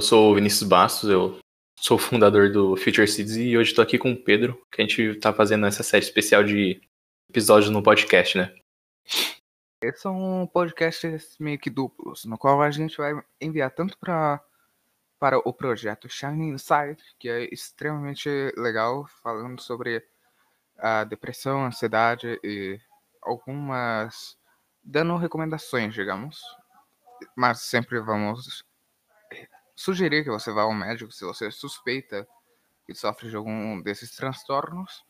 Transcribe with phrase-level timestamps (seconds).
[0.00, 1.38] eu sou o Vinícius Bastos, eu
[1.78, 5.02] sou fundador do Future Seeds e hoje estou aqui com o Pedro, que a gente
[5.02, 6.80] está fazendo essa série especial de
[7.28, 8.54] episódios no podcast, né?
[9.82, 14.42] Esses são podcasts meio que duplos, no qual a gente vai enviar tanto para
[15.18, 18.26] para o projeto Shining Inside, que é extremamente
[18.56, 20.02] legal, falando sobre
[20.78, 22.80] a depressão, ansiedade e
[23.20, 24.38] algumas
[24.82, 26.40] dando recomendações, digamos.
[27.36, 28.64] Mas sempre vamos
[29.80, 32.28] sugerir que você vá ao médico se você suspeita
[32.84, 35.04] que sofre de algum desses transtornos.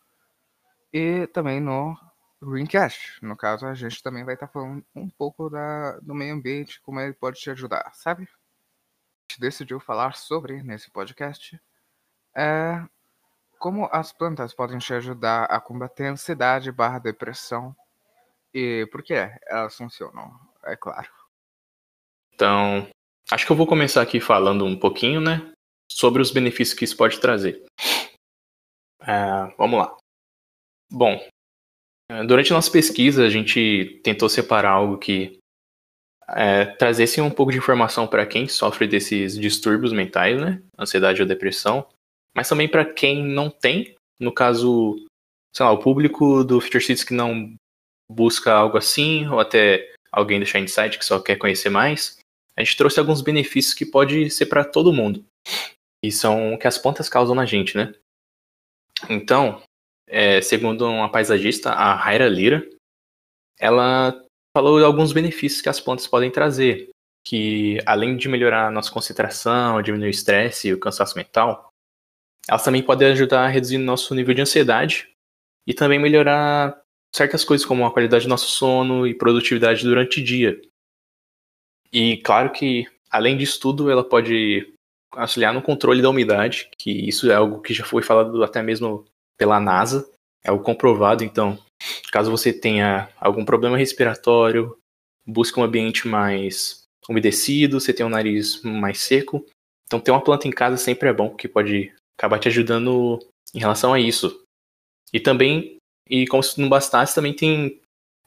[0.93, 1.97] E também no
[2.41, 3.19] Greencast.
[3.25, 7.01] No caso, a gente também vai estar falando um pouco da, do meio ambiente, como
[7.01, 8.29] ele pode te ajudar, sabe?
[9.39, 11.61] decidiu falar sobre nesse podcast
[12.35, 12.85] é
[13.61, 17.77] como as plantas podem te ajudar a combater a ansiedade barra depressão
[18.53, 19.15] e por que
[19.47, 20.33] elas funcionam,
[20.65, 21.09] é claro.
[22.33, 22.89] Então,
[23.33, 25.51] acho que eu vou começar aqui falando um pouquinho, né,
[25.91, 27.65] sobre os benefícios que isso pode trazer.
[29.03, 29.97] É, vamos lá.
[30.93, 31.21] Bom,
[32.11, 35.39] é, durante a nossa pesquisa, a gente tentou separar algo que
[36.29, 40.63] é, trazesse um pouco de informação para quem sofre desses distúrbios mentais, né?
[40.79, 41.87] Ansiedade ou depressão,
[42.35, 44.97] mas também para quem não tem, no caso,
[45.55, 47.55] sei lá, o público do Future Cities que não
[48.11, 52.19] busca algo assim, ou até alguém do Shine Site que só quer conhecer mais,
[52.61, 55.25] a gente trouxe alguns benefícios que pode ser para todo mundo.
[56.05, 57.95] E são o que as plantas causam na gente, né?
[59.09, 59.63] Então,
[60.07, 62.69] é, segundo uma paisagista, a Raira Lira,
[63.59, 64.23] ela
[64.55, 66.91] falou de alguns benefícios que as plantas podem trazer,
[67.27, 71.71] que além de melhorar a nossa concentração, diminuir o estresse e o cansaço mental,
[72.47, 75.09] elas também podem ajudar a reduzir nosso nível de ansiedade
[75.67, 76.79] e também melhorar
[77.15, 80.61] certas coisas como a qualidade do nosso sono e produtividade durante o dia.
[81.93, 84.73] E claro que, além disso tudo, ela pode
[85.13, 89.05] auxiliar no controle da umidade, que isso é algo que já foi falado até mesmo
[89.37, 90.09] pela NASA,
[90.45, 91.59] é algo comprovado, então
[92.11, 94.77] Caso você tenha algum problema respiratório,
[95.27, 99.45] busque um ambiente mais umedecido, você tem um nariz mais seco.
[99.87, 103.19] Então ter uma planta em casa sempre é bom, porque pode acabar te ajudando
[103.55, 104.43] em relação a isso.
[105.13, 105.77] E também,
[106.09, 107.81] e como se não bastasse, também tem.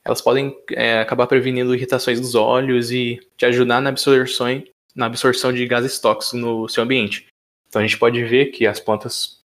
[0.06, 4.48] Elas podem é, acabar prevenindo irritações dos olhos e te ajudar na absorção,
[4.94, 7.28] na absorção de gases tóxicos no seu ambiente.
[7.68, 9.40] Então a gente pode ver que as plantas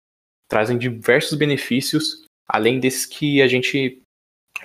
[0.48, 4.02] trazem diversos benefícios, além desses que a gente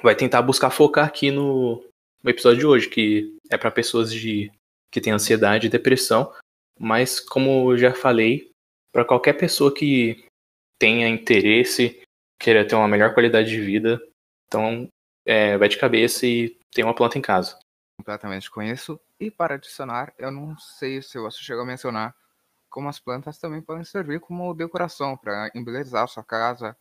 [0.03, 1.85] vai tentar buscar focar aqui no,
[2.23, 4.51] no episódio de hoje, que é para pessoas de,
[4.91, 6.33] que têm ansiedade e depressão,
[6.79, 8.51] mas como eu já falei,
[8.93, 10.25] para qualquer pessoa que
[10.79, 12.01] tenha interesse,
[12.41, 14.03] queira ter uma melhor qualidade de vida,
[14.47, 14.89] então
[15.25, 17.59] é, vai de cabeça e tem uma planta em casa.
[17.97, 19.01] Completamente conheço.
[19.21, 22.15] E para adicionar, eu não sei se você chegou a mencionar
[22.69, 26.77] como as plantas também podem servir como decoração para embelezar a sua casa.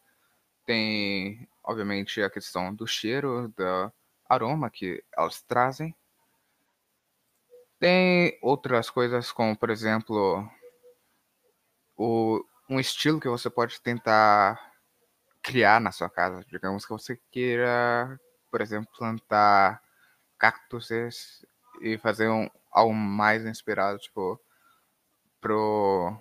[0.66, 3.92] Tem obviamente, a questão do cheiro, do
[4.28, 5.96] aroma que elas trazem.
[7.80, 10.48] Tem outras coisas, como, por exemplo,
[11.98, 14.60] o, um estilo que você pode tentar
[15.42, 16.46] criar na sua casa.
[16.48, 18.20] Digamos que você queira,
[18.52, 19.82] por exemplo, plantar
[20.38, 20.90] cactos
[21.82, 24.40] e fazer um, algo mais inspirado, tipo,
[25.40, 26.14] pro,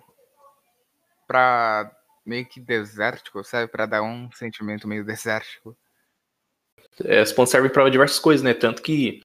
[1.27, 1.91] pra
[2.25, 3.71] meio que desértico, sabe?
[3.71, 5.77] Para dar um sentimento meio desértico.
[7.03, 8.53] É, as pontes servem para diversas coisas, né?
[8.53, 9.21] Tanto que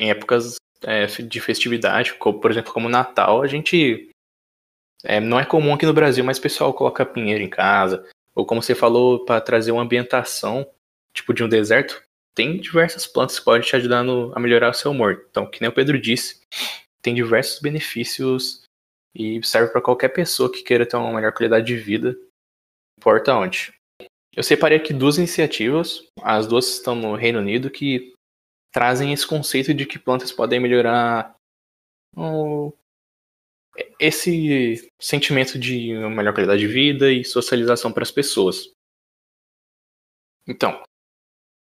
[0.00, 4.10] em épocas é, de festividade, como, por exemplo, como Natal, a gente.
[5.04, 8.04] É, não é comum aqui no Brasil, mas o pessoal coloca pinheiro em casa.
[8.34, 10.68] Ou como você falou, para trazer uma ambientação,
[11.12, 12.02] tipo de um deserto,
[12.38, 15.26] tem diversas plantas que podem te ajudar no, a melhorar o seu humor.
[15.28, 16.40] Então, que nem o Pedro disse,
[17.02, 18.62] tem diversos benefícios
[19.12, 22.16] e serve para qualquer pessoa que queira ter uma melhor qualidade de vida
[22.96, 23.74] importa onde.
[24.32, 28.14] Eu separei aqui duas iniciativas, as duas estão no Reino Unido, que
[28.72, 31.34] trazem esse conceito de que plantas podem melhorar
[32.16, 32.72] o...
[33.98, 38.70] esse sentimento de melhor qualidade de vida e socialização para as pessoas.
[40.46, 40.80] Então,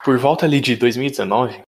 [0.07, 1.63] por volta ali de 2019,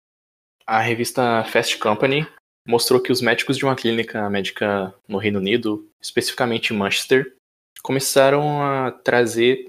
[0.63, 2.27] a revista Fast Company
[2.67, 7.35] mostrou que os médicos de uma clínica médica no Reino Unido, especificamente em Manchester,
[7.81, 9.65] começaram a trazer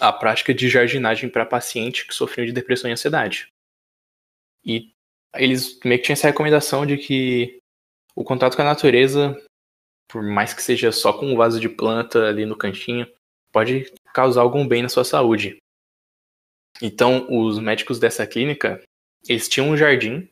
[0.00, 3.46] a prática de jardinagem para pacientes que sofriam de depressão e ansiedade.
[4.64, 4.90] E
[5.36, 7.60] eles meio que tinham essa recomendação de que
[8.16, 9.40] o contato com a natureza,
[10.08, 13.06] por mais que seja só com um vaso de planta ali no cantinho,
[13.52, 15.58] pode causar algum bem na sua saúde.
[16.82, 18.82] Então, os médicos dessa clínica,
[19.28, 20.28] eles tinham um jardim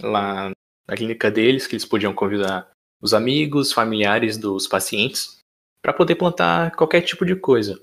[0.00, 0.50] lá
[0.86, 2.70] na clínica deles, que eles podiam convidar
[3.00, 5.38] os amigos, familiares dos pacientes,
[5.82, 7.80] para poder plantar qualquer tipo de coisa.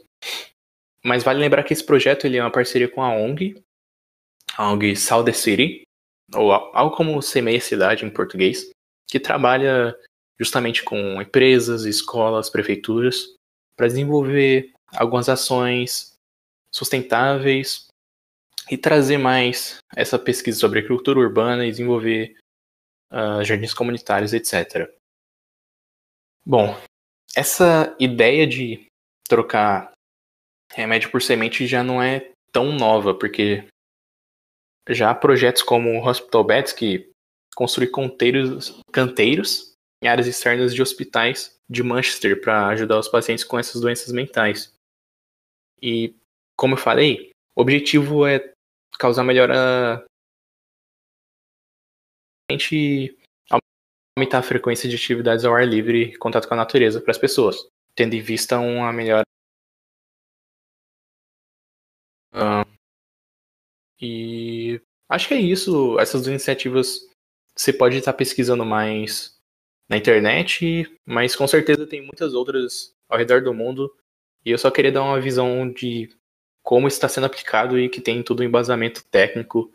[1.03, 3.61] Mas vale lembrar que esse projeto ele é uma parceria com a ONG,
[4.55, 5.83] a ONG Sal the City,
[6.33, 8.69] ou algo como Semeia Cidade em português,
[9.09, 9.97] que trabalha
[10.39, 13.35] justamente com empresas, escolas, prefeituras,
[13.77, 16.13] para desenvolver algumas ações
[16.71, 17.87] sustentáveis
[18.69, 22.35] e trazer mais essa pesquisa sobre agricultura urbana e desenvolver
[23.11, 24.89] uh, jardins comunitários, etc.
[26.45, 26.75] Bom,
[27.35, 28.85] essa ideia de
[29.27, 29.91] trocar
[30.71, 33.67] remédio por semente já não é tão nova, porque
[34.89, 37.09] já há projetos como o Hospital Beds que
[37.55, 39.73] construir canteiros, canteiros
[40.03, 44.73] em áreas externas de hospitais de Manchester para ajudar os pacientes com essas doenças mentais.
[45.81, 46.15] E,
[46.57, 48.52] como eu falei, o objetivo é
[48.99, 50.05] causar melhora.
[54.17, 57.17] aumentar a frequência de atividades ao ar livre e contato com a natureza para as
[57.17, 57.57] pessoas,
[57.95, 59.23] tendo em vista uma melhor.
[62.33, 62.65] Uh,
[63.99, 65.99] e acho que é isso.
[65.99, 66.99] Essas iniciativas
[67.55, 69.37] você pode estar pesquisando mais
[69.89, 73.93] na internet, mas com certeza tem muitas outras ao redor do mundo.
[74.45, 76.09] E eu só queria dar uma visão de
[76.63, 79.71] como está sendo aplicado e que tem todo o um embasamento técnico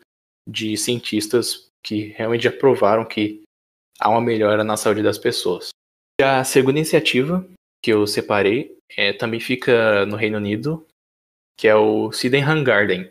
[0.47, 3.43] de cientistas que realmente já provaram que
[3.99, 5.69] há uma melhora na saúde das pessoas.
[6.19, 7.47] A segunda iniciativa
[7.81, 10.85] que eu separei é, também fica no Reino Unido,
[11.57, 13.09] que é o Sydenham Garden,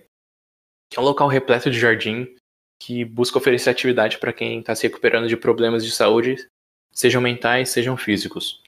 [0.91, 2.35] que é um local repleto de jardim
[2.81, 6.49] que busca oferecer atividade para quem está se recuperando de problemas de saúde,
[6.93, 8.63] sejam mentais, sejam físicos.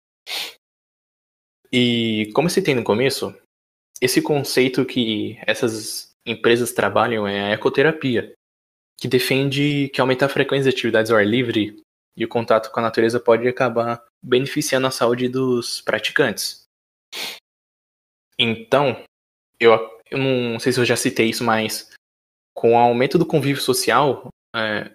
[1.73, 3.35] E como se tem no começo,
[4.01, 8.33] esse conceito que essas empresas trabalham é a ecoterapia,
[8.99, 11.81] que defende que aumentar a frequência de atividades ao ar livre
[12.17, 16.65] e o contato com a natureza pode acabar beneficiando a saúde dos praticantes.
[18.39, 19.03] Então,
[19.59, 19.73] eu,
[20.11, 21.91] eu não sei se eu já citei isso, mas
[22.55, 24.91] com o aumento do convívio social, é,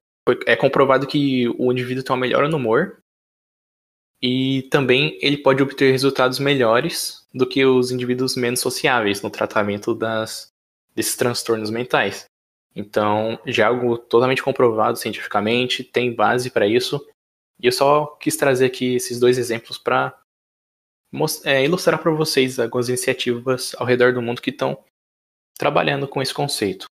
[0.45, 2.99] é comprovado que o indivíduo tem uma melhora no humor
[4.21, 9.93] e também ele pode obter resultados melhores do que os indivíduos menos sociáveis no tratamento
[9.93, 10.47] das,
[10.95, 12.23] desses transtornos mentais.
[12.73, 17.05] Então, já é algo totalmente comprovado cientificamente, tem base para isso.
[17.61, 20.17] E eu só quis trazer aqui esses dois exemplos para
[21.43, 24.81] é, ilustrar para vocês algumas iniciativas ao redor do mundo que estão
[25.57, 26.85] trabalhando com esse conceito.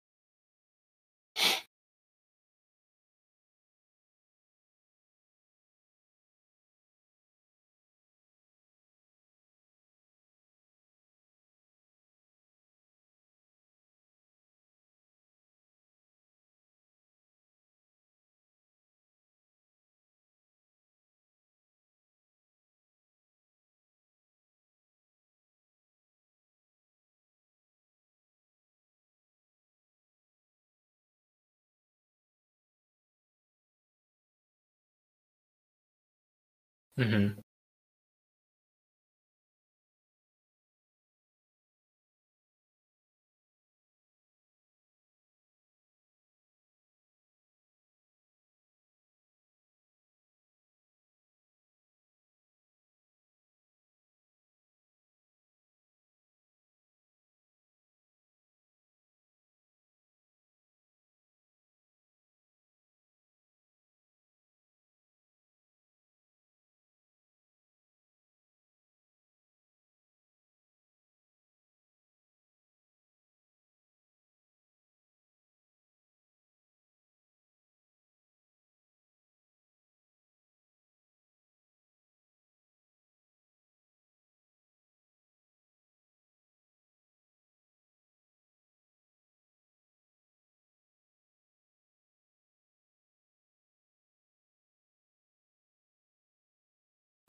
[36.99, 37.43] Uhum.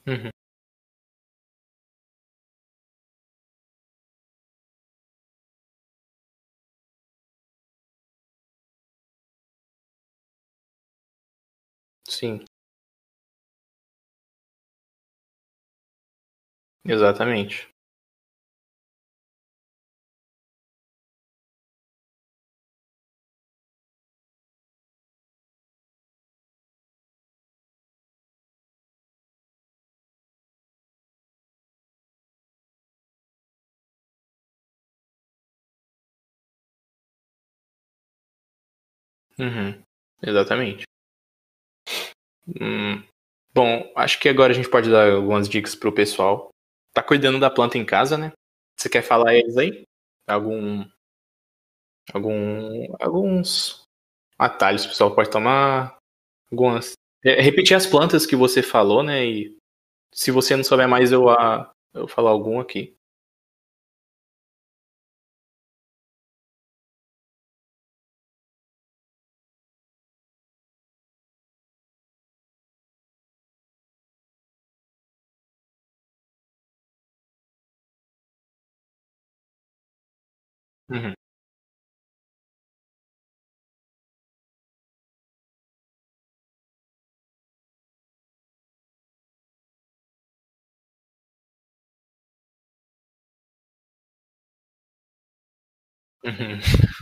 [0.08, 0.32] Uhum.
[12.08, 12.46] Sim.
[16.86, 17.68] Exatamente.
[39.42, 39.84] Uhum.
[40.22, 40.86] Exatamente.
[42.48, 43.04] Hum,
[43.54, 46.50] Bom, acho que agora a gente pode dar algumas dicas pro pessoal.
[46.94, 48.34] Tá cuidando da planta em casa, né?
[48.80, 49.84] Você quer falar eles aí?
[50.28, 50.86] Algum.
[52.14, 52.88] Algum.
[53.00, 53.84] Alguns
[54.40, 55.98] atalhos que o pessoal pode tomar.
[56.52, 56.94] Algumas.
[57.24, 59.26] Repetir as plantas que você falou, né?
[59.26, 59.58] E
[60.14, 61.26] se você não souber mais, eu,
[61.94, 62.96] eu falo algum aqui.
[80.92, 81.16] Uhum.
[96.24, 96.62] Uhum.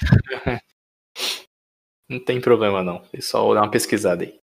[2.08, 3.02] Não tem problema não.
[3.12, 4.38] É só dar uma pesquisada aí.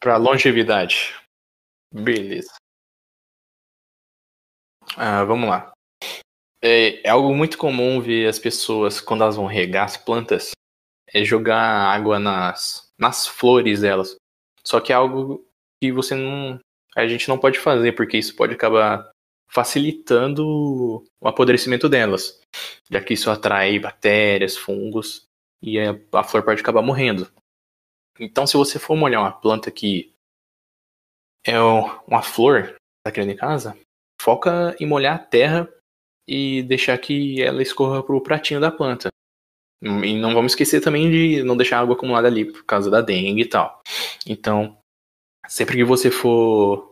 [0.00, 1.14] Para longevidade.
[1.92, 2.52] Beleza.
[4.96, 5.72] Ah, vamos lá.
[6.62, 10.52] É, é, algo muito comum ver as pessoas, quando elas vão regar as plantas,
[11.14, 14.16] é jogar água nas, nas flores delas.
[14.64, 15.47] Só que é algo
[15.80, 16.58] que você não.
[16.96, 19.10] A gente não pode fazer, porque isso pode acabar
[19.50, 22.40] facilitando o apodrecimento delas,
[22.90, 25.26] já que isso atrai bactérias, fungos,
[25.62, 27.30] e a, flor pode acabar morrendo.
[28.18, 30.12] Então, se você for molhar uma planta que
[31.46, 33.78] é uma flor tá criando em casa,
[34.20, 35.68] foca em molhar a terra
[36.26, 39.08] e deixar que ela escorra pro pratinho da planta.
[39.80, 43.42] E não vamos esquecer também de não deixar água acumulada ali por causa da dengue
[43.42, 43.80] e tal.
[44.26, 44.76] Então,
[45.48, 46.90] sempre que você for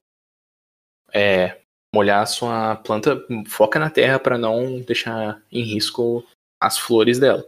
[1.13, 1.61] é,
[1.95, 6.27] molhar a sua planta, foca na terra para não deixar em risco
[6.61, 7.47] as flores dela.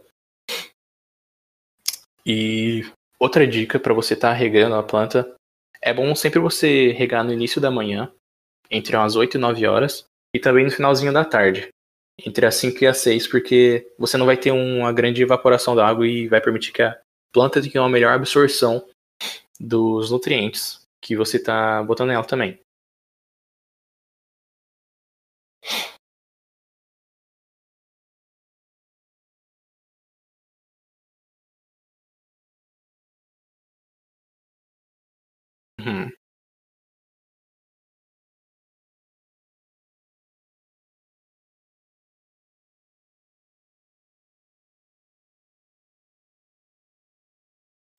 [2.25, 2.85] E
[3.19, 5.35] outra dica para você estar tá regando a planta,
[5.81, 8.11] é bom sempre você regar no início da manhã,
[8.69, 11.69] entre as 8 e 9 horas, e também no finalzinho da tarde,
[12.23, 15.87] entre as 5 e as 6, porque você não vai ter uma grande evaporação da
[15.87, 16.99] água e vai permitir que a
[17.33, 18.85] planta tenha uma melhor absorção
[19.59, 22.59] dos nutrientes que você está botando nela também.
[35.79, 36.11] Uhum.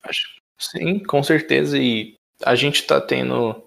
[0.03, 0.25] Acho
[0.57, 1.77] sim, com certeza.
[1.77, 3.63] E a gente tá tendo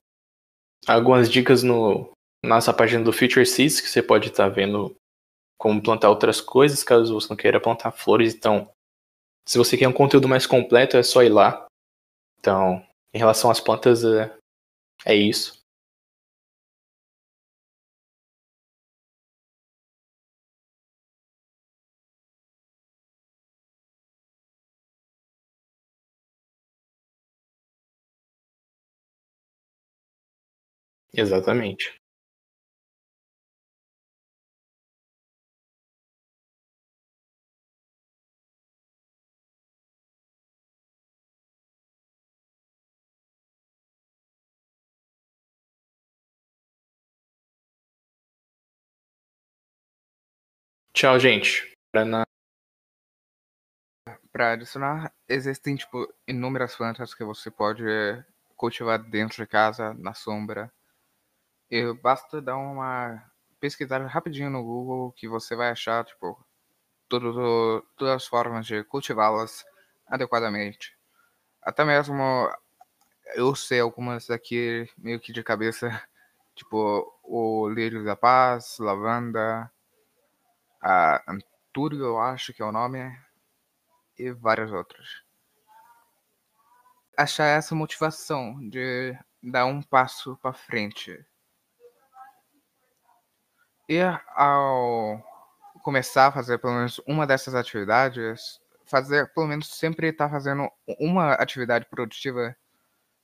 [0.86, 2.12] algumas dicas no
[2.44, 4.94] nossa página do Future Seeds, que você pode estar tá vendo
[5.58, 8.34] como plantar outras coisas, caso você não queira plantar flores.
[8.34, 8.70] Então,
[9.48, 11.66] se você quer um conteúdo mais completo, é só ir lá.
[12.38, 14.36] Então, em relação às plantas, é,
[15.06, 15.63] é isso.
[31.16, 31.94] Exatamente.
[50.94, 51.74] Tchau, gente.
[54.32, 57.82] Para adicionar, existem tipo inúmeras plantas que você pode
[58.54, 60.70] cultivar dentro de casa, na sombra.
[61.74, 63.20] E basta dar uma
[63.58, 66.38] pesquisada rapidinho no Google que você vai achar, tipo,
[67.08, 69.64] tudo, todas as formas de cultivá-las
[70.06, 70.96] adequadamente.
[71.60, 72.22] Até mesmo
[73.34, 75.90] eu sei algumas aqui meio que de cabeça,
[76.54, 79.68] tipo o lírio da paz, lavanda,
[80.80, 83.00] a Antúrio, eu acho que é o nome,
[84.16, 85.24] e várias outras.
[87.18, 91.26] achar essa motivação de dar um passo para frente.
[93.88, 94.00] E
[94.34, 95.22] ao
[95.82, 100.70] começar a fazer pelo menos uma dessas atividades, fazer pelo menos sempre estar tá fazendo
[100.98, 102.56] uma atividade produtiva,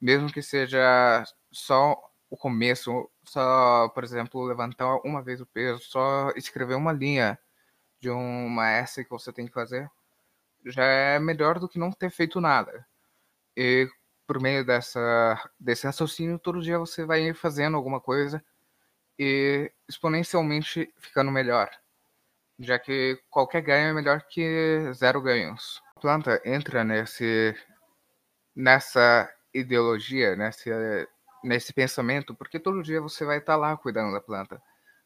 [0.00, 1.96] mesmo que seja só
[2.28, 7.38] o começo, só, por exemplo, levantar uma vez o peso, só escrever uma linha
[7.98, 9.90] de uma essa que você tem que fazer,
[10.66, 12.86] já é melhor do que não ter feito nada.
[13.56, 13.88] E
[14.26, 18.42] por meio dessa, desse raciocínio, todo dia você vai fazendo alguma coisa
[19.22, 21.70] e exponencialmente ficando melhor.
[22.58, 25.82] Já que qualquer ganho é melhor que zero ganhos.
[25.94, 27.54] A planta entra nesse,
[28.56, 30.70] nessa ideologia, nesse,
[31.44, 34.60] nesse pensamento, porque todo dia você vai estar tá lá cuidando da planta.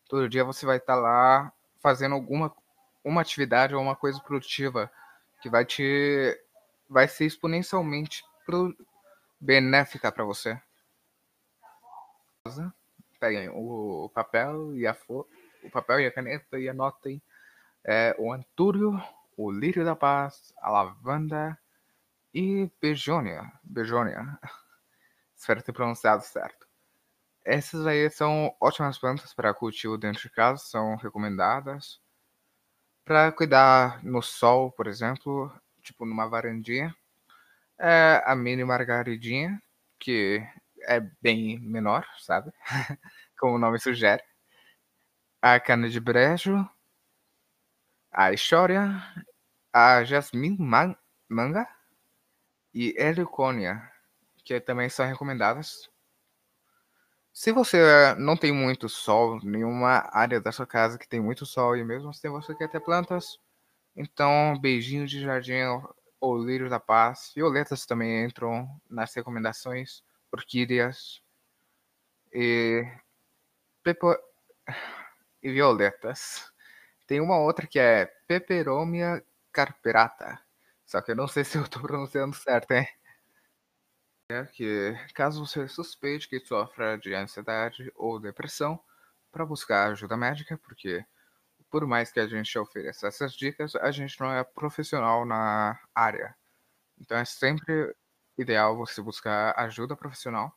[0.09, 1.53] Todo dia você vai estar tá lá
[1.83, 2.55] fazendo alguma
[3.03, 4.91] uma atividade ou uma coisa produtiva
[5.43, 6.41] que vai te
[6.89, 8.75] vai ser exponencialmente pro,
[9.41, 10.59] benéfica para você.
[13.25, 17.23] Peguem o papel e a o papel e a caneta e anotem
[17.83, 19.03] é, o antúrio,
[19.35, 21.59] o lírio da paz, a lavanda
[22.35, 23.51] e begônia.
[23.63, 24.39] Begônia.
[25.35, 26.69] Espero ter pronunciado certo.
[27.43, 32.03] Essas aí são ótimas plantas para cultivo dentro de casa, são recomendadas.
[33.07, 35.51] Para cuidar no sol, por exemplo,
[35.81, 36.95] tipo numa varandinha,
[37.79, 39.63] é a mini margaridinha,
[39.99, 40.47] que
[40.87, 42.53] é bem menor, sabe?
[43.39, 44.23] Como o nome sugere.
[45.43, 46.69] A cana de brejo,
[48.11, 49.03] a história,
[49.73, 50.97] a jasmim man
[51.29, 51.67] manga
[52.73, 53.83] e heliconia,
[54.45, 55.91] que também são recomendadas.
[57.33, 61.77] Se você não tem muito sol, nenhuma área da sua casa que tem muito sol
[61.77, 63.39] e mesmo assim você quer ter plantas,
[63.97, 65.61] então beijinho de jardim
[66.21, 67.33] ou lírio da paz.
[67.35, 70.03] Violetas também entram nas recomendações.
[70.35, 71.23] Orquídeas.
[72.33, 72.85] E,
[73.83, 74.15] pepo...
[75.43, 76.53] e violetas.
[77.07, 80.41] Tem uma outra que é Peperomia carperata.
[80.85, 82.87] Só que eu não sei se eu estou pronunciando certo, hein?
[84.29, 88.83] É que caso você suspeite que sofra de ansiedade ou depressão,
[89.31, 91.05] para buscar ajuda médica, porque
[91.71, 96.35] por mais que a gente ofereça essas dicas, a gente não é profissional na área.
[96.99, 97.95] Então é sempre
[98.37, 100.57] ideal você buscar ajuda profissional.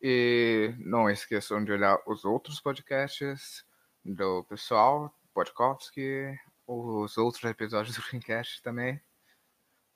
[0.00, 3.64] E não esqueçam de olhar os outros podcasts
[4.04, 9.00] do pessoal, Podkovski, os outros episódios do Greencast também.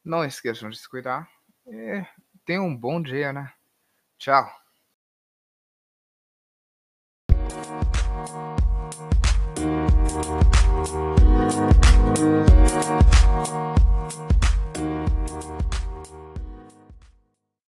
[0.05, 1.31] Não esqueçam de se cuidar.
[1.67, 2.05] E
[2.45, 3.53] tenham um bom dia, né?
[4.19, 4.63] Tchau!